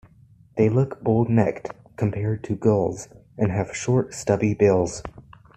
[0.57, 3.07] They look bull-necked compared to gulls,
[3.37, 5.03] and have short stubby bills.